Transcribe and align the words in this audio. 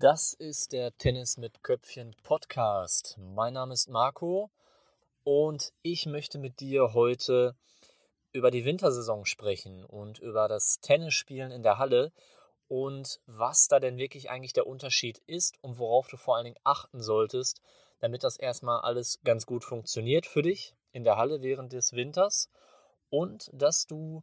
Das 0.00 0.32
ist 0.32 0.72
der 0.72 0.96
Tennis 0.96 1.36
mit 1.36 1.62
Köpfchen 1.62 2.16
Podcast. 2.22 3.18
Mein 3.18 3.52
Name 3.52 3.74
ist 3.74 3.90
Marco 3.90 4.50
und 5.24 5.74
ich 5.82 6.06
möchte 6.06 6.38
mit 6.38 6.60
dir 6.60 6.94
heute 6.94 7.54
über 8.32 8.50
die 8.50 8.64
Wintersaison 8.64 9.26
sprechen 9.26 9.84
und 9.84 10.18
über 10.18 10.48
das 10.48 10.80
Tennisspielen 10.80 11.52
in 11.52 11.62
der 11.62 11.76
Halle 11.76 12.12
und 12.66 13.20
was 13.26 13.68
da 13.68 13.78
denn 13.78 13.98
wirklich 13.98 14.30
eigentlich 14.30 14.54
der 14.54 14.66
Unterschied 14.66 15.18
ist 15.26 15.62
und 15.62 15.78
worauf 15.78 16.08
du 16.08 16.16
vor 16.16 16.36
allen 16.36 16.46
Dingen 16.46 16.60
achten 16.64 17.02
solltest, 17.02 17.60
damit 17.98 18.24
das 18.24 18.38
erstmal 18.38 18.80
alles 18.80 19.20
ganz 19.22 19.44
gut 19.44 19.64
funktioniert 19.64 20.24
für 20.24 20.40
dich 20.40 20.74
in 20.92 21.04
der 21.04 21.18
Halle 21.18 21.42
während 21.42 21.74
des 21.74 21.92
Winters 21.92 22.48
und 23.10 23.50
dass 23.52 23.86
du 23.86 24.22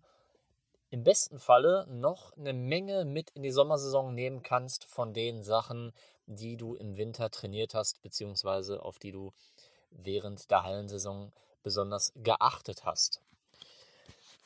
im 0.89 1.03
besten 1.03 1.39
Falle 1.39 1.85
noch 1.89 2.31
eine 2.37 2.53
Menge 2.53 3.05
mit 3.05 3.29
in 3.31 3.43
die 3.43 3.51
Sommersaison 3.51 4.13
nehmen 4.13 4.41
kannst 4.41 4.85
von 4.85 5.13
den 5.13 5.43
Sachen, 5.43 5.93
die 6.25 6.57
du 6.57 6.75
im 6.75 6.97
Winter 6.97 7.29
trainiert 7.29 7.73
hast, 7.73 8.01
beziehungsweise 8.01 8.83
auf 8.83 8.99
die 8.99 9.11
du 9.11 9.33
während 9.91 10.49
der 10.51 10.63
Hallensaison 10.63 11.31
besonders 11.63 12.13
geachtet 12.15 12.85
hast. 12.85 13.21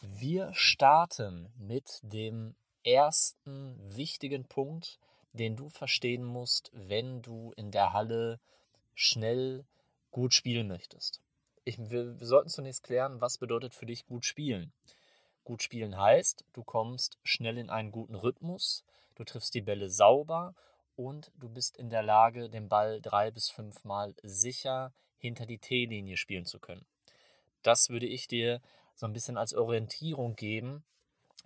Wir 0.01 0.51
starten 0.53 1.51
mit 1.59 1.99
dem 2.01 2.55
ersten 2.83 3.77
wichtigen 3.95 4.45
Punkt, 4.45 4.97
den 5.33 5.55
du 5.55 5.69
verstehen 5.69 6.23
musst, 6.23 6.71
wenn 6.73 7.21
du 7.21 7.53
in 7.55 7.71
der 7.71 7.93
Halle 7.93 8.39
schnell 8.95 9.63
gut 10.09 10.33
spielen 10.33 10.67
möchtest. 10.67 11.21
Ich, 11.63 11.77
wir, 11.77 12.19
wir 12.19 12.27
sollten 12.27 12.49
zunächst 12.49 12.83
klären, 12.83 13.21
was 13.21 13.37
bedeutet 13.37 13.75
für 13.75 13.85
dich 13.85 14.07
gut 14.07 14.25
spielen. 14.25 14.73
Gut 15.43 15.63
spielen 15.63 15.97
heißt, 15.97 16.45
du 16.53 16.63
kommst 16.63 17.17
schnell 17.23 17.57
in 17.57 17.69
einen 17.69 17.91
guten 17.91 18.15
Rhythmus, 18.15 18.83
du 19.15 19.23
triffst 19.23 19.53
die 19.53 19.61
Bälle 19.61 19.89
sauber 19.89 20.53
und 20.95 21.31
du 21.35 21.49
bist 21.49 21.77
in 21.77 21.89
der 21.89 22.03
Lage, 22.03 22.49
den 22.49 22.69
Ball 22.69 23.01
drei 23.01 23.31
bis 23.31 23.49
fünfmal 23.49 24.13
sicher 24.21 24.93
hinter 25.17 25.45
die 25.45 25.57
T-Linie 25.57 26.17
spielen 26.17 26.45
zu 26.45 26.59
können. 26.59 26.85
Das 27.63 27.89
würde 27.89 28.07
ich 28.07 28.27
dir 28.27 28.61
so 28.95 29.05
ein 29.05 29.13
bisschen 29.13 29.37
als 29.37 29.53
Orientierung 29.53 30.35
geben, 30.35 30.83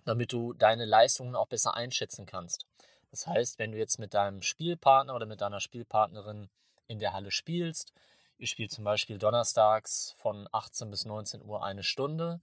damit 0.04 0.32
du 0.32 0.52
deine 0.52 0.84
Leistungen 0.84 1.34
auch 1.34 1.46
besser 1.46 1.74
einschätzen 1.74 2.26
kannst. 2.26 2.66
Das 3.10 3.26
heißt, 3.26 3.58
wenn 3.58 3.72
du 3.72 3.78
jetzt 3.78 3.98
mit 3.98 4.14
deinem 4.14 4.42
Spielpartner 4.42 5.14
oder 5.14 5.26
mit 5.26 5.40
deiner 5.40 5.60
Spielpartnerin 5.60 6.48
in 6.86 6.98
der 6.98 7.12
Halle 7.12 7.30
spielst, 7.30 7.92
ihr 8.38 8.46
spielt 8.46 8.70
zum 8.70 8.84
Beispiel 8.84 9.18
donnerstags 9.18 10.14
von 10.18 10.48
18 10.52 10.90
bis 10.90 11.04
19 11.04 11.42
Uhr 11.42 11.64
eine 11.64 11.82
Stunde 11.82 12.40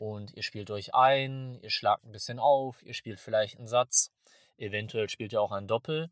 und 0.00 0.34
ihr 0.34 0.42
spielt 0.42 0.70
euch 0.70 0.94
ein, 0.94 1.60
ihr 1.60 1.68
schlagt 1.68 2.06
ein 2.06 2.12
bisschen 2.12 2.38
auf, 2.38 2.82
ihr 2.82 2.94
spielt 2.94 3.20
vielleicht 3.20 3.58
einen 3.58 3.68
Satz, 3.68 4.10
eventuell 4.56 5.10
spielt 5.10 5.34
ihr 5.34 5.42
auch 5.42 5.52
ein 5.52 5.66
Doppel. 5.66 6.10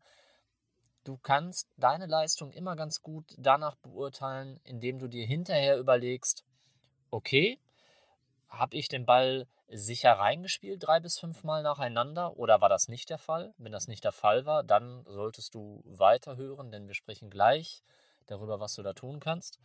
Du 1.03 1.17
kannst 1.17 1.67
deine 1.75 2.05
Leistung 2.05 2.51
immer 2.51 2.75
ganz 2.75 3.01
gut 3.01 3.25
danach 3.39 3.75
beurteilen, 3.77 4.59
indem 4.63 4.99
du 4.99 5.07
dir 5.07 5.25
hinterher 5.25 5.79
überlegst, 5.79 6.45
okay, 7.09 7.59
habe 8.47 8.77
ich 8.77 8.89
den 8.89 9.07
Ball 9.07 9.47
sicher 9.69 10.13
reingespielt, 10.13 10.83
drei 10.83 10.99
bis 10.99 11.17
fünf 11.17 11.43
Mal 11.43 11.63
nacheinander, 11.63 12.37
oder 12.37 12.61
war 12.61 12.69
das 12.69 12.89
nicht 12.89 13.09
der 13.09 13.17
Fall? 13.17 13.55
Wenn 13.57 13.71
das 13.71 13.87
nicht 13.87 14.03
der 14.03 14.11
Fall 14.11 14.45
war, 14.45 14.63
dann 14.63 15.03
solltest 15.07 15.55
du 15.55 15.81
weiterhören, 15.85 16.71
denn 16.71 16.87
wir 16.87 16.93
sprechen 16.93 17.31
gleich 17.31 17.81
darüber, 18.27 18.59
was 18.59 18.75
du 18.75 18.83
da 18.83 18.93
tun 18.93 19.19
kannst. 19.19 19.59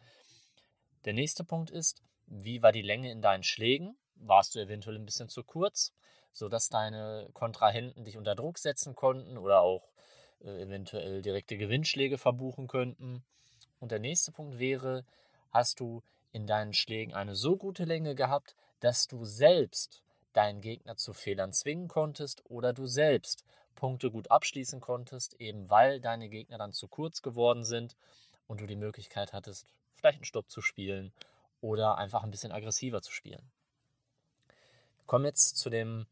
Der 1.04 1.12
nächste 1.12 1.44
Punkt 1.44 1.70
ist, 1.70 2.02
wie 2.26 2.62
war 2.62 2.72
die 2.72 2.80
Länge 2.80 3.10
in 3.10 3.20
deinen 3.20 3.42
Schlägen? 3.42 3.98
Warst 4.16 4.54
du 4.54 4.60
eventuell 4.60 4.96
ein 4.96 5.06
bisschen 5.06 5.28
zu 5.28 5.42
kurz, 5.42 5.92
sodass 6.32 6.68
deine 6.68 7.28
Kontrahenten 7.32 8.04
dich 8.04 8.16
unter 8.16 8.34
Druck 8.34 8.58
setzen 8.58 8.94
konnten 8.94 9.38
oder 9.38 9.60
auch 9.60 9.92
äh, 10.42 10.62
eventuell 10.62 11.22
direkte 11.22 11.56
Gewinnschläge 11.56 12.18
verbuchen 12.18 12.66
könnten. 12.66 13.24
Und 13.80 13.92
der 13.92 14.00
nächste 14.00 14.32
Punkt 14.32 14.58
wäre, 14.58 15.04
hast 15.50 15.80
du 15.80 16.02
in 16.32 16.46
deinen 16.46 16.74
Schlägen 16.74 17.14
eine 17.14 17.36
so 17.36 17.56
gute 17.56 17.84
Länge 17.84 18.14
gehabt, 18.14 18.56
dass 18.80 19.06
du 19.06 19.24
selbst 19.24 20.02
deinen 20.32 20.60
Gegner 20.60 20.96
zu 20.96 21.12
Fehlern 21.12 21.52
zwingen 21.52 21.86
konntest 21.86 22.42
oder 22.50 22.72
du 22.72 22.86
selbst 22.86 23.44
Punkte 23.76 24.10
gut 24.10 24.30
abschließen 24.30 24.80
konntest, 24.80 25.40
eben 25.40 25.70
weil 25.70 26.00
deine 26.00 26.28
Gegner 26.28 26.58
dann 26.58 26.72
zu 26.72 26.88
kurz 26.88 27.22
geworden 27.22 27.64
sind 27.64 27.96
und 28.48 28.60
du 28.60 28.66
die 28.66 28.76
Möglichkeit 28.76 29.32
hattest, 29.32 29.66
vielleicht 29.92 30.18
einen 30.18 30.24
Stopp 30.24 30.50
zu 30.50 30.60
spielen 30.60 31.12
oder 31.60 31.98
einfach 31.98 32.24
ein 32.24 32.30
bisschen 32.30 32.52
aggressiver 32.52 33.00
zu 33.00 33.12
spielen 33.12 33.52
kommen 35.06 35.24
jetzt 35.24 35.56
zu 35.56 35.70
dem 35.70 36.06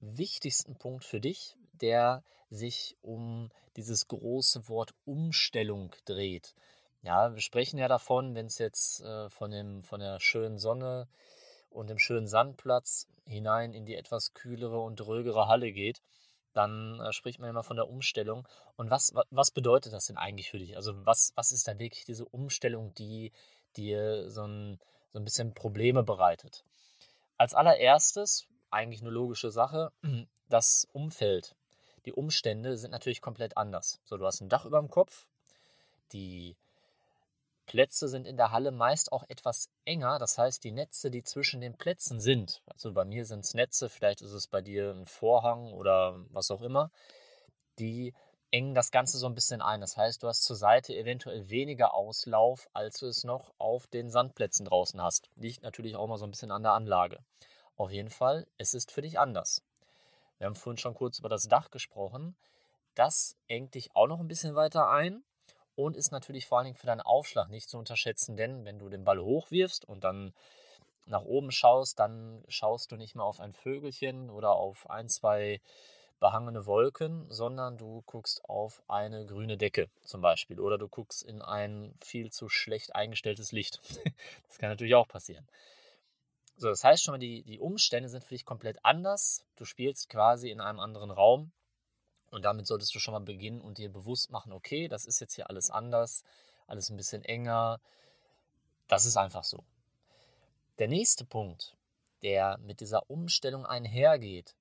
wichtigsten 0.00 0.76
Punkt 0.76 1.04
für 1.04 1.20
dich, 1.20 1.56
der 1.72 2.22
sich 2.50 2.96
um 3.02 3.50
dieses 3.76 4.08
große 4.08 4.68
Wort 4.68 4.94
Umstellung 5.04 5.94
dreht. 6.04 6.54
Ja, 7.02 7.34
wir 7.34 7.40
sprechen 7.40 7.78
ja 7.78 7.88
davon, 7.88 8.34
wenn 8.34 8.46
es 8.46 8.58
jetzt 8.58 9.02
äh, 9.02 9.28
von, 9.30 9.50
dem, 9.50 9.82
von 9.82 10.00
der 10.00 10.20
schönen 10.20 10.58
Sonne 10.58 11.08
und 11.70 11.90
dem 11.90 11.98
schönen 11.98 12.28
Sandplatz 12.28 13.08
hinein 13.26 13.72
in 13.72 13.86
die 13.86 13.96
etwas 13.96 14.34
kühlere 14.34 14.78
und 14.78 15.04
ruhigere 15.04 15.48
Halle 15.48 15.72
geht, 15.72 16.02
dann 16.52 17.00
äh, 17.00 17.12
spricht 17.12 17.40
man 17.40 17.50
immer 17.50 17.62
von 17.62 17.76
der 17.76 17.88
Umstellung. 17.88 18.46
Und 18.76 18.90
was, 18.90 19.12
was 19.30 19.50
bedeutet 19.50 19.92
das 19.92 20.06
denn 20.06 20.16
eigentlich 20.16 20.50
für 20.50 20.58
dich? 20.58 20.76
Also 20.76 21.06
was, 21.06 21.32
was 21.34 21.50
ist 21.50 21.66
da 21.66 21.78
wirklich 21.78 22.04
diese 22.04 22.26
Umstellung, 22.26 22.94
die 22.94 23.32
dir 23.76 24.30
so 24.30 24.46
ein, 24.46 24.78
so 25.12 25.18
ein 25.18 25.24
bisschen 25.24 25.54
Probleme 25.54 26.02
bereitet? 26.02 26.64
Als 27.42 27.54
allererstes, 27.54 28.46
eigentlich 28.70 29.00
eine 29.00 29.10
logische 29.10 29.50
Sache, 29.50 29.90
das 30.48 30.86
Umfeld. 30.92 31.56
Die 32.06 32.12
Umstände 32.12 32.76
sind 32.76 32.92
natürlich 32.92 33.20
komplett 33.20 33.56
anders. 33.56 34.00
So, 34.04 34.16
du 34.16 34.24
hast 34.24 34.40
ein 34.40 34.48
Dach 34.48 34.64
über 34.64 34.78
dem 34.78 34.88
Kopf, 34.88 35.26
die 36.12 36.54
Plätze 37.66 38.06
sind 38.06 38.28
in 38.28 38.36
der 38.36 38.52
Halle 38.52 38.70
meist 38.70 39.10
auch 39.10 39.24
etwas 39.28 39.70
enger, 39.84 40.20
das 40.20 40.38
heißt, 40.38 40.62
die 40.62 40.70
Netze, 40.70 41.10
die 41.10 41.24
zwischen 41.24 41.60
den 41.60 41.76
Plätzen 41.76 42.20
sind, 42.20 42.62
also 42.66 42.92
bei 42.92 43.04
mir 43.04 43.26
sind 43.26 43.40
es 43.40 43.54
Netze, 43.54 43.88
vielleicht 43.88 44.22
ist 44.22 44.30
es 44.30 44.46
bei 44.46 44.62
dir 44.62 44.92
ein 44.92 45.04
Vorhang 45.04 45.72
oder 45.72 46.24
was 46.30 46.52
auch 46.52 46.62
immer, 46.62 46.92
die 47.80 48.14
engen 48.52 48.74
das 48.74 48.90
Ganze 48.90 49.18
so 49.18 49.26
ein 49.26 49.34
bisschen 49.34 49.62
ein. 49.62 49.80
Das 49.80 49.96
heißt, 49.96 50.22
du 50.22 50.28
hast 50.28 50.44
zur 50.44 50.56
Seite 50.56 50.94
eventuell 50.94 51.48
weniger 51.48 51.94
Auslauf, 51.94 52.68
als 52.72 53.00
du 53.00 53.06
es 53.06 53.24
noch 53.24 53.52
auf 53.58 53.86
den 53.88 54.10
Sandplätzen 54.10 54.66
draußen 54.66 55.02
hast. 55.02 55.30
Liegt 55.36 55.62
natürlich 55.62 55.96
auch 55.96 56.06
mal 56.06 56.18
so 56.18 56.26
ein 56.26 56.30
bisschen 56.30 56.52
an 56.52 56.62
der 56.62 56.72
Anlage. 56.72 57.18
Auf 57.76 57.90
jeden 57.90 58.10
Fall, 58.10 58.46
es 58.58 58.74
ist 58.74 58.92
für 58.92 59.02
dich 59.02 59.18
anders. 59.18 59.62
Wir 60.38 60.46
haben 60.46 60.54
vorhin 60.54 60.78
schon 60.78 60.94
kurz 60.94 61.18
über 61.18 61.30
das 61.30 61.48
Dach 61.48 61.70
gesprochen. 61.70 62.36
Das 62.94 63.36
engt 63.48 63.74
dich 63.74 63.96
auch 63.96 64.06
noch 64.06 64.20
ein 64.20 64.28
bisschen 64.28 64.54
weiter 64.54 64.90
ein 64.90 65.24
und 65.74 65.96
ist 65.96 66.12
natürlich 66.12 66.46
vor 66.46 66.58
allen 66.58 66.66
Dingen 66.66 66.76
für 66.76 66.86
deinen 66.86 67.00
Aufschlag 67.00 67.48
nicht 67.48 67.70
zu 67.70 67.78
unterschätzen, 67.78 68.36
denn 68.36 68.66
wenn 68.66 68.78
du 68.78 68.90
den 68.90 69.04
Ball 69.04 69.18
hochwirfst 69.18 69.86
und 69.86 70.04
dann 70.04 70.34
nach 71.06 71.22
oben 71.22 71.50
schaust, 71.50 71.98
dann 71.98 72.44
schaust 72.48 72.92
du 72.92 72.96
nicht 72.96 73.14
mehr 73.14 73.24
auf 73.24 73.40
ein 73.40 73.52
Vögelchen 73.52 74.28
oder 74.30 74.52
auf 74.52 74.90
ein, 74.90 75.08
zwei 75.08 75.60
behangene 76.22 76.66
Wolken, 76.66 77.26
sondern 77.30 77.76
du 77.76 78.02
guckst 78.06 78.44
auf 78.44 78.80
eine 78.86 79.26
grüne 79.26 79.58
Decke 79.58 79.90
zum 80.04 80.20
Beispiel 80.20 80.60
oder 80.60 80.78
du 80.78 80.86
guckst 80.86 81.24
in 81.24 81.42
ein 81.42 81.96
viel 82.00 82.30
zu 82.30 82.48
schlecht 82.48 82.94
eingestelltes 82.94 83.50
Licht. 83.50 83.80
das 84.46 84.58
kann 84.58 84.70
natürlich 84.70 84.94
auch 84.94 85.08
passieren. 85.08 85.44
So, 86.56 86.68
das 86.68 86.84
heißt 86.84 87.02
schon 87.02 87.14
mal, 87.14 87.18
die, 87.18 87.42
die 87.42 87.58
Umstände 87.58 88.08
sind 88.08 88.22
für 88.22 88.34
dich 88.34 88.44
komplett 88.44 88.84
anders. 88.84 89.44
Du 89.56 89.64
spielst 89.64 90.08
quasi 90.10 90.50
in 90.50 90.60
einem 90.60 90.78
anderen 90.78 91.10
Raum 91.10 91.50
und 92.30 92.44
damit 92.44 92.68
solltest 92.68 92.94
du 92.94 93.00
schon 93.00 93.14
mal 93.14 93.18
beginnen 93.18 93.60
und 93.60 93.78
dir 93.78 93.92
bewusst 93.92 94.30
machen, 94.30 94.52
okay, 94.52 94.86
das 94.86 95.06
ist 95.06 95.18
jetzt 95.20 95.34
hier 95.34 95.50
alles 95.50 95.70
anders, 95.70 96.22
alles 96.68 96.88
ein 96.88 96.96
bisschen 96.96 97.24
enger. 97.24 97.80
Das 98.86 99.06
ist 99.06 99.16
einfach 99.16 99.42
so. 99.42 99.64
Der 100.78 100.86
nächste 100.86 101.24
Punkt, 101.24 101.76
der 102.22 102.58
mit 102.58 102.80
dieser 102.80 103.10
Umstellung 103.10 103.66
einhergeht 103.66 104.54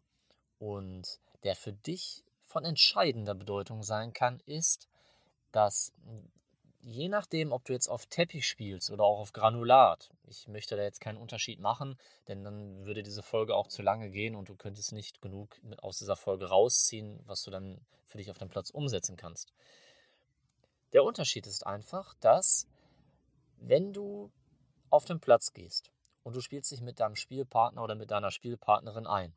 und 0.58 1.20
der 1.44 1.56
für 1.56 1.74
dich 1.74 2.24
von 2.44 2.66
entscheidender 2.66 3.34
Bedeutung 3.34 3.84
sein 3.84 4.14
kann, 4.14 4.40
ist, 4.46 4.88
dass 5.52 5.94
je 6.82 7.10
nachdem, 7.10 7.52
ob 7.52 7.66
du 7.66 7.74
jetzt 7.74 7.88
auf 7.88 8.06
Teppich 8.08 8.48
spielst 8.48 8.92
oder 8.92 9.04
auch 9.04 9.20
auf 9.20 9.34
Granulat, 9.34 10.12
ich 10.28 10.48
möchte 10.48 10.76
da 10.76 10.84
jetzt 10.84 11.02
keinen 11.02 11.18
Unterschied 11.18 11.60
machen, 11.60 11.98
denn 12.28 12.44
dann 12.44 12.86
würde 12.86 13.04
diese 13.04 13.24
Folge 13.24 13.56
auch 13.56 13.68
zu 13.68 13.82
lange 13.82 14.10
gehen 14.10 14.36
und 14.36 14.50
du 14.50 14.56
könntest 14.56 14.92
nicht 14.92 15.22
genug 15.22 15.60
aus 15.82 16.00
dieser 16.00 16.16
Folge 16.16 16.50
rausziehen, 16.50 17.22
was 17.26 17.44
du 17.44 17.52
dann 17.52 17.80
für 18.06 18.18
dich 18.18 18.32
auf 18.32 18.38
dem 18.38 18.50
Platz 18.50 18.70
umsetzen 18.70 19.16
kannst. 19.16 19.54
Der 20.94 21.04
Unterschied 21.04 21.48
ist 21.48 21.66
einfach, 21.66 22.14
dass 22.16 22.68
wenn 23.58 23.94
du 23.94 24.32
auf 24.90 25.06
den 25.06 25.20
Platz 25.20 25.54
gehst 25.54 25.92
und 26.24 26.36
du 26.36 26.42
spielst 26.42 26.72
dich 26.72 26.82
mit 26.82 27.00
deinem 27.00 27.16
Spielpartner 27.16 27.84
oder 27.84 27.96
mit 27.96 28.12
deiner 28.12 28.32
Spielpartnerin 28.32 29.08
ein, 29.08 29.34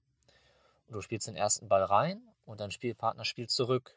du 0.89 1.01
spielst 1.01 1.27
den 1.27 1.37
ersten 1.37 1.69
Ball 1.69 1.85
rein 1.85 2.23
und 2.45 2.61
dein 2.61 2.71
Spielpartner 2.71 3.25
spielt 3.25 3.51
zurück. 3.51 3.97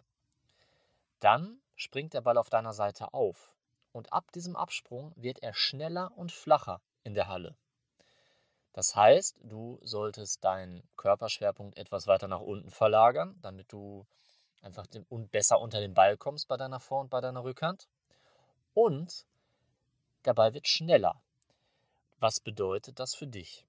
Dann 1.20 1.60
springt 1.76 2.14
der 2.14 2.22
Ball 2.22 2.38
auf 2.38 2.50
deiner 2.50 2.74
Seite 2.74 3.14
auf 3.14 3.56
und 3.92 4.14
ab 4.14 4.32
diesem 4.32 4.56
Absprung 4.56 5.14
wird 5.16 5.40
er 5.42 5.54
schneller 5.54 6.12
und 6.18 6.32
flacher 6.32 6.82
in 7.04 7.14
der 7.14 7.28
Halle. 7.28 7.56
Das 8.74 8.96
heißt, 8.96 9.40
du 9.42 9.80
solltest 9.82 10.44
deinen 10.44 10.88
Körperschwerpunkt 10.98 11.78
etwas 11.80 12.06
weiter 12.06 12.28
nach 12.28 12.42
unten 12.42 12.70
verlagern, 12.70 13.36
damit 13.42 13.74
du 13.74 14.06
einfach 14.62 14.86
besser 15.32 15.60
unter 15.60 15.80
den 15.80 15.96
Ball 15.96 16.16
kommst 16.16 16.48
bei 16.48 16.58
deiner 16.58 16.80
Vor- 16.80 17.02
und 17.02 17.10
bei 17.10 17.20
deiner 17.20 17.44
Rückhand. 17.44 17.88
Und 18.76 19.26
der 20.26 20.36
Ball 20.36 20.54
wird 20.54 20.68
schneller. 20.68 21.20
Was 22.20 22.40
bedeutet 22.40 23.00
das 23.00 23.16
für 23.16 23.26
dich? 23.26 23.66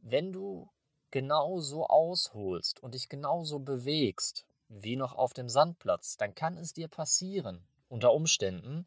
Wenn 0.00 0.32
du 0.32 0.68
genauso 1.10 1.86
ausholst 1.86 2.82
und 2.82 2.94
dich 2.94 3.08
genauso 3.08 3.58
bewegst 3.58 4.46
wie 4.68 4.96
noch 4.96 5.14
auf 5.14 5.32
dem 5.32 5.48
Sandplatz, 5.48 6.16
dann 6.16 6.34
kann 6.34 6.56
es 6.56 6.72
dir 6.72 6.88
passieren, 6.88 7.62
unter 7.88 8.12
Umständen, 8.12 8.86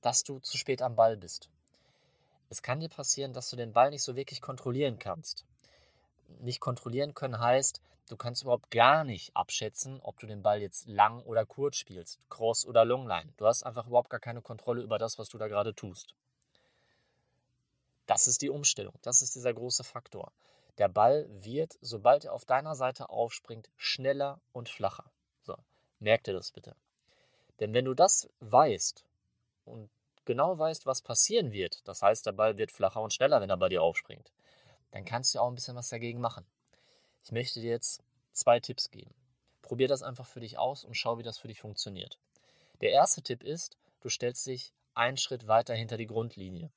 dass 0.00 0.24
du 0.24 0.40
zu 0.40 0.56
spät 0.58 0.82
am 0.82 0.96
Ball 0.96 1.16
bist. 1.16 1.48
Es 2.50 2.62
kann 2.62 2.80
dir 2.80 2.88
passieren, 2.88 3.32
dass 3.32 3.48
du 3.48 3.56
den 3.56 3.72
Ball 3.72 3.90
nicht 3.90 4.02
so 4.02 4.16
wirklich 4.16 4.42
kontrollieren 4.42 4.98
kannst. 4.98 5.46
Nicht 6.40 6.60
kontrollieren 6.60 7.14
können 7.14 7.38
heißt, 7.38 7.80
du 8.08 8.16
kannst 8.16 8.42
überhaupt 8.42 8.70
gar 8.70 9.04
nicht 9.04 9.34
abschätzen, 9.34 10.00
ob 10.02 10.18
du 10.18 10.26
den 10.26 10.42
Ball 10.42 10.60
jetzt 10.60 10.86
lang 10.86 11.22
oder 11.22 11.46
kurz 11.46 11.76
spielst, 11.76 12.18
Cross 12.28 12.66
oder 12.66 12.84
Longline. 12.84 13.32
Du 13.36 13.46
hast 13.46 13.62
einfach 13.62 13.86
überhaupt 13.86 14.10
gar 14.10 14.20
keine 14.20 14.42
Kontrolle 14.42 14.82
über 14.82 14.98
das, 14.98 15.18
was 15.18 15.28
du 15.28 15.38
da 15.38 15.48
gerade 15.48 15.74
tust. 15.74 16.14
Das 18.06 18.26
ist 18.26 18.42
die 18.42 18.50
Umstellung, 18.50 18.94
das 19.02 19.22
ist 19.22 19.36
dieser 19.36 19.54
große 19.54 19.84
Faktor. 19.84 20.32
Der 20.78 20.88
Ball 20.88 21.26
wird, 21.28 21.78
sobald 21.80 22.24
er 22.24 22.32
auf 22.32 22.44
deiner 22.44 22.74
Seite 22.74 23.10
aufspringt, 23.10 23.70
schneller 23.76 24.40
und 24.52 24.68
flacher. 24.68 25.10
So, 25.42 25.56
merk 25.98 26.24
dir 26.24 26.32
das 26.32 26.50
bitte. 26.50 26.76
Denn 27.60 27.74
wenn 27.74 27.84
du 27.84 27.94
das 27.94 28.28
weißt 28.40 29.04
und 29.64 29.90
genau 30.24 30.58
weißt, 30.58 30.86
was 30.86 31.02
passieren 31.02 31.52
wird, 31.52 31.86
das 31.86 32.02
heißt, 32.02 32.26
der 32.26 32.32
Ball 32.32 32.56
wird 32.56 32.72
flacher 32.72 33.02
und 33.02 33.12
schneller, 33.12 33.40
wenn 33.40 33.50
er 33.50 33.56
bei 33.56 33.68
dir 33.68 33.82
aufspringt, 33.82 34.32
dann 34.90 35.04
kannst 35.04 35.34
du 35.34 35.40
auch 35.40 35.48
ein 35.48 35.54
bisschen 35.54 35.76
was 35.76 35.88
dagegen 35.88 36.20
machen. 36.20 36.46
Ich 37.24 37.32
möchte 37.32 37.60
dir 37.60 37.70
jetzt 37.70 38.02
zwei 38.32 38.60
Tipps 38.60 38.90
geben. 38.90 39.14
Probier 39.60 39.88
das 39.88 40.02
einfach 40.02 40.26
für 40.26 40.40
dich 40.40 40.58
aus 40.58 40.84
und 40.84 40.94
schau, 40.94 41.18
wie 41.18 41.22
das 41.22 41.38
für 41.38 41.48
dich 41.48 41.60
funktioniert. 41.60 42.18
Der 42.80 42.90
erste 42.90 43.22
Tipp 43.22 43.42
ist, 43.44 43.76
du 44.00 44.08
stellst 44.08 44.46
dich 44.46 44.72
einen 44.94 45.16
Schritt 45.16 45.46
weiter 45.46 45.74
hinter 45.74 45.96
die 45.96 46.06
Grundlinie. 46.06 46.70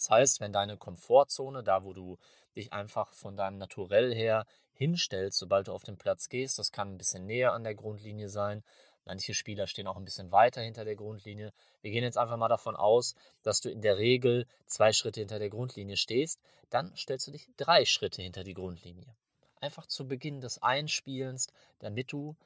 Das 0.00 0.10
heißt, 0.10 0.40
wenn 0.40 0.52
deine 0.52 0.76
Komfortzone, 0.76 1.62
da 1.62 1.84
wo 1.84 1.92
du 1.92 2.18
dich 2.56 2.72
einfach 2.72 3.14
von 3.14 3.36
deinem 3.36 3.58
Naturell 3.58 4.12
her 4.12 4.46
hinstellst, 4.72 5.38
sobald 5.38 5.68
du 5.68 5.72
auf 5.72 5.84
den 5.84 5.98
Platz 5.98 6.28
gehst, 6.28 6.58
das 6.58 6.72
kann 6.72 6.94
ein 6.94 6.98
bisschen 6.98 7.26
näher 7.26 7.52
an 7.52 7.62
der 7.62 7.76
Grundlinie 7.76 8.28
sein, 8.28 8.64
Manche 9.06 9.34
Spieler 9.34 9.66
stehen 9.66 9.86
auch 9.86 9.96
ein 9.96 10.04
bisschen 10.04 10.30
weiter 10.30 10.60
hinter 10.60 10.84
der 10.84 10.94
Grundlinie. 10.94 11.52
Wir 11.80 11.90
gehen 11.90 12.04
jetzt 12.04 12.18
einfach 12.18 12.36
mal 12.36 12.48
davon 12.48 12.76
aus, 12.76 13.14
dass 13.42 13.60
du 13.60 13.70
in 13.70 13.80
der 13.80 13.98
Regel 13.98 14.46
zwei 14.66 14.92
Schritte 14.92 15.20
hinter 15.20 15.38
der 15.38 15.50
Grundlinie 15.50 15.96
stehst. 15.96 16.38
Dann 16.68 16.94
stellst 16.96 17.26
du 17.26 17.32
dich 17.32 17.48
drei 17.56 17.84
Schritte 17.84 18.22
hinter 18.22 18.44
die 18.44 18.54
Grundlinie. 18.54 19.16
Einfach 19.60 19.86
zu 19.86 20.06
Beginn 20.06 20.40
des 20.40 20.62
Einspielens, 20.62 21.48
damit 21.80 22.12
du 22.12 22.36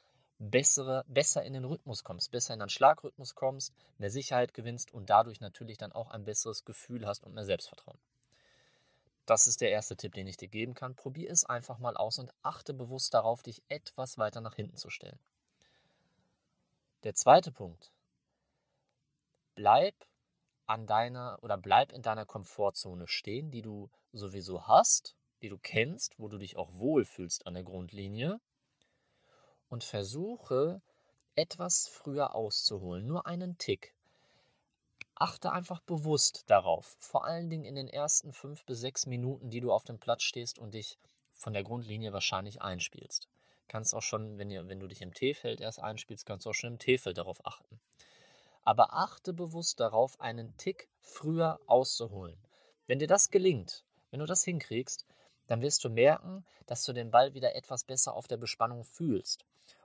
bessere, 0.50 1.05
besser 1.08 1.43
in 1.43 1.52
den 1.52 1.64
Rhythmus 1.64 2.05
kommst, 2.05 2.31
besser 2.31 2.55
in 2.55 2.61
den 2.61 2.69
Schlagrhythmus 2.69 3.35
kommst, 3.35 3.73
mehr 3.99 4.11
Sicherheit 4.11 4.55
gewinnst 4.55 4.93
und 4.93 5.11
dadurch 5.11 5.41
natürlich 5.41 5.79
dann 5.79 5.93
auch 5.93 6.11
ein 6.11 6.25
besseres 6.25 6.64
Gefühl 6.64 7.06
hast 7.06 7.25
und 7.25 7.35
mehr 7.35 7.44
Selbstvertrauen. 7.44 7.99
Das 9.26 9.46
ist 9.46 9.61
der 9.61 9.70
erste 9.70 9.96
Tipp, 9.96 10.12
den 10.14 10.26
ich 10.26 10.37
dir 10.37 10.49
geben 10.49 10.75
kann. 10.75 10.94
Probier 10.94 11.31
es 11.31 11.44
einfach 11.44 11.79
mal 11.79 11.96
aus 11.96 12.19
und 12.19 12.32
achte 12.43 12.75
bewusst 12.75 13.14
darauf, 13.14 13.43
dich 13.43 13.62
etwas 13.69 14.19
weiter 14.19 14.41
nach 14.41 14.55
hinten 14.55 14.76
zu 14.76 14.91
stellen. 14.91 15.19
Der 17.05 17.14
zweite 17.14 17.50
Punkt. 17.50 17.91
Bleib 19.55 19.94
an 20.67 20.87
deiner 20.87 21.38
oder 21.43 21.56
bleib 21.56 21.93
in 21.93 22.02
deiner 22.02 22.26
Komfortzone 22.26 23.06
stehen, 23.06 23.50
die 23.50 23.62
du 23.62 23.91
sowieso 24.12 24.67
hast, 24.67 25.17
die 25.43 25.49
du 25.49 25.58
kennst, 25.58 26.19
wo 26.19 26.29
du 26.29 26.38
dich 26.38 26.56
auch 26.56 26.73
wohlfühlst 26.75 27.46
an 27.46 27.55
der 27.55 27.64
Grundlinie 27.64 28.41
und 29.74 29.84
versuche 29.84 30.80
etwas 31.34 31.86
früher 31.86 32.34
auszuholen, 32.34 33.06
nur 33.06 33.26
einen 33.26 33.58
Tick. 33.58 33.92
Achte 35.14 35.52
einfach 35.52 35.80
bewusst 35.80 36.44
darauf, 36.46 36.96
vor 36.98 37.26
allen 37.26 37.50
Dingen 37.50 37.64
in 37.64 37.74
den 37.74 37.88
ersten 37.88 38.32
fünf 38.32 38.64
bis 38.64 38.80
sechs 38.80 39.04
Minuten, 39.04 39.50
die 39.50 39.60
du 39.60 39.72
auf 39.72 39.84
dem 39.84 39.98
Platz 39.98 40.22
stehst 40.22 40.58
und 40.58 40.72
dich 40.74 40.98
von 41.32 41.52
der 41.52 41.64
Grundlinie 41.64 42.14
wahrscheinlich 42.14 42.62
einspielst 42.62 43.28
kannst 43.68 43.94
auch 43.94 44.02
schon, 44.02 44.38
wenn, 44.38 44.50
ihr, 44.50 44.68
wenn 44.68 44.80
du 44.80 44.86
dich 44.86 45.02
im 45.02 45.14
T-Feld 45.14 45.60
erst 45.60 45.80
einspielst, 45.80 46.26
kannst 46.26 46.46
du 46.46 46.50
auch 46.50 46.54
schon 46.54 46.74
im 46.74 46.78
T-Feld 46.78 47.18
darauf 47.18 47.44
achten. 47.44 47.80
Aber 48.62 48.94
achte 48.94 49.32
bewusst 49.32 49.80
darauf, 49.80 50.20
einen 50.20 50.56
Tick 50.56 50.88
früher 51.00 51.58
auszuholen. 51.66 52.38
Wenn 52.86 53.00
dir 53.00 53.08
das 53.08 53.30
gelingt, 53.30 53.84
wenn 54.10 54.20
du 54.20 54.26
das 54.26 54.44
hinkriegst, 54.44 55.06
dann 55.46 55.61
wirst 55.61 55.85
du 55.85 55.91
merken, 55.91 56.44
dass 56.67 56.85
du 56.85 56.93
den 56.93 57.11
Ball 57.11 57.35
wieder 57.35 57.55
etwas 57.55 57.85
besser 57.85 58.14
auf 58.14 58.26
der 58.26 58.37
Bespannung 58.37 58.85
fühlst. 58.85 59.44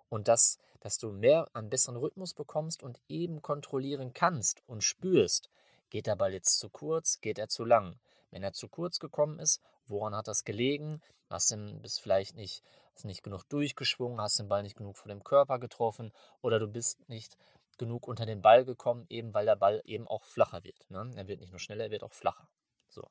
Und 0.09 0.27
dass, 0.27 0.57
dass 0.79 0.97
du 0.97 1.11
mehr 1.11 1.47
einen 1.53 1.69
besseren 1.69 1.97
Rhythmus 1.97 2.33
bekommst 2.33 2.83
und 2.83 2.99
eben 3.07 3.41
kontrollieren 3.41 4.13
kannst 4.13 4.63
und 4.67 4.83
spürst, 4.83 5.49
geht 5.89 6.07
der 6.07 6.15
Ball 6.15 6.33
jetzt 6.33 6.57
zu 6.59 6.69
kurz, 6.69 7.21
geht 7.21 7.37
er 7.37 7.49
zu 7.49 7.65
lang. 7.65 7.99
Wenn 8.31 8.43
er 8.43 8.53
zu 8.53 8.67
kurz 8.67 8.99
gekommen 8.99 9.39
ist, 9.39 9.61
woran 9.87 10.15
hat 10.15 10.27
das 10.27 10.45
gelegen? 10.45 11.01
Hast 11.29 11.51
du 11.51 11.79
bist 11.79 12.01
vielleicht 12.01 12.35
nicht 12.35 12.63
hast 12.99 13.05
nicht 13.05 13.23
genug 13.23 13.43
durchgeschwungen, 13.47 14.19
hast 14.19 14.39
den 14.39 14.49
Ball 14.49 14.63
nicht 14.63 14.75
genug 14.75 14.97
vor 14.97 15.07
dem 15.07 15.23
Körper 15.23 15.57
getroffen 15.57 16.11
oder 16.41 16.59
du 16.59 16.67
bist 16.67 17.07
nicht 17.07 17.37
genug 17.77 18.07
unter 18.07 18.25
den 18.25 18.41
Ball 18.41 18.65
gekommen, 18.65 19.05
eben 19.09 19.33
weil 19.33 19.45
der 19.45 19.55
Ball 19.55 19.81
eben 19.85 20.05
auch 20.07 20.25
flacher 20.25 20.63
wird. 20.63 20.89
Ne? 20.89 21.09
Er 21.15 21.27
wird 21.27 21.39
nicht 21.39 21.51
nur 21.51 21.59
schneller, 21.59 21.85
er 21.85 21.91
wird 21.91 22.03
auch 22.03 22.11
flacher. 22.11 22.47
So. 22.89 23.07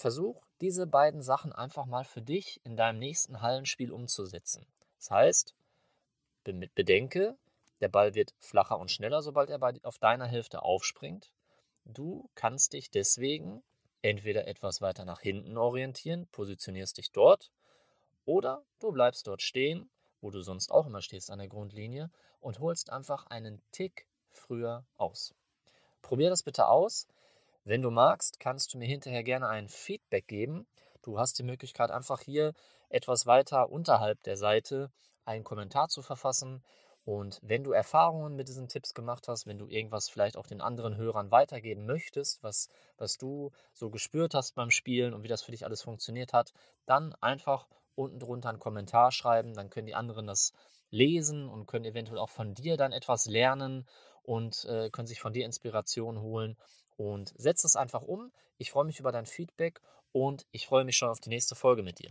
Versuch 0.00 0.46
diese 0.62 0.86
beiden 0.86 1.20
Sachen 1.20 1.52
einfach 1.52 1.84
mal 1.84 2.04
für 2.04 2.22
dich 2.22 2.58
in 2.64 2.74
deinem 2.74 2.98
nächsten 2.98 3.42
Hallenspiel 3.42 3.92
umzusetzen. 3.92 4.66
Das 4.96 5.10
heißt, 5.10 5.54
bedenke, 6.42 7.36
der 7.82 7.88
Ball 7.90 8.14
wird 8.14 8.34
flacher 8.38 8.78
und 8.78 8.90
schneller, 8.90 9.20
sobald 9.20 9.50
er 9.50 9.60
auf 9.82 9.98
deiner 9.98 10.26
Hälfte 10.26 10.62
aufspringt. 10.62 11.30
Du 11.84 12.30
kannst 12.34 12.72
dich 12.72 12.90
deswegen 12.90 13.62
entweder 14.00 14.48
etwas 14.48 14.80
weiter 14.80 15.04
nach 15.04 15.20
hinten 15.20 15.58
orientieren, 15.58 16.26
positionierst 16.28 16.96
dich 16.96 17.12
dort 17.12 17.52
oder 18.24 18.64
du 18.78 18.92
bleibst 18.92 19.26
dort 19.26 19.42
stehen, 19.42 19.90
wo 20.22 20.30
du 20.30 20.40
sonst 20.40 20.72
auch 20.72 20.86
immer 20.86 21.02
stehst 21.02 21.30
an 21.30 21.40
der 21.40 21.48
Grundlinie 21.48 22.10
und 22.40 22.58
holst 22.58 22.90
einfach 22.90 23.26
einen 23.26 23.60
Tick 23.70 24.06
früher 24.30 24.86
aus. 24.96 25.34
Probier 26.00 26.30
das 26.30 26.42
bitte 26.42 26.68
aus. 26.68 27.06
Wenn 27.70 27.82
du 27.82 27.92
magst, 27.92 28.40
kannst 28.40 28.74
du 28.74 28.78
mir 28.78 28.86
hinterher 28.86 29.22
gerne 29.22 29.46
ein 29.46 29.68
Feedback 29.68 30.26
geben. 30.26 30.66
Du 31.02 31.20
hast 31.20 31.38
die 31.38 31.44
Möglichkeit, 31.44 31.92
einfach 31.92 32.20
hier 32.20 32.52
etwas 32.88 33.26
weiter 33.26 33.70
unterhalb 33.70 34.20
der 34.24 34.36
Seite 34.36 34.90
einen 35.24 35.44
Kommentar 35.44 35.88
zu 35.88 36.02
verfassen. 36.02 36.64
Und 37.04 37.38
wenn 37.42 37.62
du 37.62 37.70
Erfahrungen 37.70 38.34
mit 38.34 38.48
diesen 38.48 38.66
Tipps 38.66 38.92
gemacht 38.92 39.28
hast, 39.28 39.46
wenn 39.46 39.56
du 39.56 39.68
irgendwas 39.68 40.08
vielleicht 40.08 40.36
auch 40.36 40.48
den 40.48 40.60
anderen 40.60 40.96
Hörern 40.96 41.30
weitergeben 41.30 41.86
möchtest, 41.86 42.42
was, 42.42 42.66
was 42.98 43.18
du 43.18 43.52
so 43.72 43.88
gespürt 43.88 44.34
hast 44.34 44.56
beim 44.56 44.72
Spielen 44.72 45.14
und 45.14 45.22
wie 45.22 45.28
das 45.28 45.42
für 45.42 45.52
dich 45.52 45.64
alles 45.64 45.82
funktioniert 45.82 46.32
hat, 46.32 46.52
dann 46.86 47.14
einfach 47.20 47.68
unten 47.94 48.18
drunter 48.18 48.48
einen 48.48 48.58
Kommentar 48.58 49.12
schreiben, 49.12 49.54
dann 49.54 49.70
können 49.70 49.86
die 49.86 49.94
anderen 49.94 50.26
das 50.26 50.54
lesen 50.90 51.48
und 51.48 51.66
können 51.66 51.84
eventuell 51.84 52.18
auch 52.18 52.30
von 52.30 52.52
dir 52.52 52.76
dann 52.76 52.90
etwas 52.90 53.26
lernen 53.26 53.86
und 54.24 54.64
äh, 54.64 54.90
können 54.90 55.06
sich 55.06 55.20
von 55.20 55.32
dir 55.32 55.46
Inspiration 55.46 56.20
holen 56.20 56.56
und 57.00 57.32
setz 57.38 57.64
es 57.64 57.76
einfach 57.76 58.02
um. 58.02 58.30
Ich 58.58 58.70
freue 58.70 58.84
mich 58.84 59.00
über 59.00 59.10
dein 59.10 59.24
Feedback 59.24 59.80
und 60.12 60.46
ich 60.52 60.66
freue 60.66 60.84
mich 60.84 60.98
schon 60.98 61.08
auf 61.08 61.18
die 61.18 61.30
nächste 61.30 61.54
Folge 61.54 61.82
mit 61.82 61.98
dir. 61.98 62.10